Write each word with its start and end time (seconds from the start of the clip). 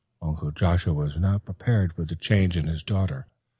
Uncle 0.19 0.49
Joshua 0.49 0.93
was 0.95 1.15
not 1.15 1.45
prepared 1.45 1.93
for 1.93 2.03
the 2.05 2.15
change 2.15 2.57
in 2.57 2.65
his 2.65 2.81
daughter. 2.81 3.27